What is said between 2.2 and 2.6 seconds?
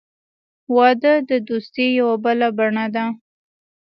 بله